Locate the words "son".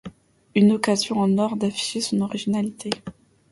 2.01-2.21